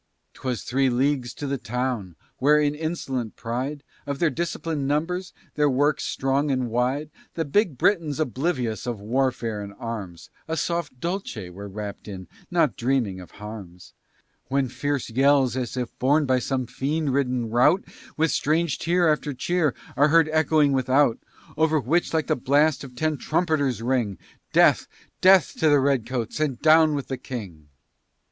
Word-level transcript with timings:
'Twas 0.33 0.63
three 0.63 0.89
leagues 0.89 1.31
to 1.31 1.45
the 1.45 1.59
town, 1.59 2.15
where, 2.39 2.59
in 2.59 2.73
insolent 2.73 3.35
pride, 3.35 3.83
Of 4.07 4.17
their 4.17 4.31
disciplined 4.31 4.87
numbers, 4.87 5.31
their 5.53 5.69
works 5.69 6.05
strong 6.05 6.49
and 6.49 6.69
wide, 6.71 7.11
The 7.35 7.45
big 7.45 7.77
Britons, 7.77 8.19
oblivious 8.19 8.87
of 8.87 8.99
warfare 8.99 9.61
and 9.61 9.75
arms, 9.77 10.31
A 10.47 10.57
soft 10.57 10.99
dolce 10.99 11.51
were 11.51 11.67
wrapped 11.67 12.07
in, 12.07 12.27
not 12.49 12.75
dreaming 12.75 13.19
of 13.19 13.29
harms, 13.37 13.93
When 14.47 14.69
fierce 14.69 15.07
yells, 15.11 15.55
as 15.55 15.77
if 15.77 15.95
borne 15.99 16.25
on 16.31 16.41
some 16.41 16.65
fiend 16.65 17.13
ridden 17.13 17.51
rout, 17.51 17.83
With 18.17 18.31
strange 18.31 18.79
cheer 18.79 19.07
after 19.07 19.35
cheer, 19.35 19.75
are 19.95 20.07
heard 20.07 20.29
echoing 20.29 20.71
without, 20.71 21.19
Over 21.55 21.79
which, 21.79 22.11
like 22.11 22.25
the 22.25 22.35
blast 22.35 22.83
of 22.83 22.95
ten 22.95 23.17
trumpeters, 23.17 23.83
ring, 23.83 24.17
"Death, 24.51 24.87
death 25.21 25.53
to 25.59 25.69
the 25.69 25.79
Redcoats, 25.79 26.39
and 26.39 26.59
down 26.59 26.95
with 26.95 27.05
the 27.07 27.17
King!" 27.17 27.67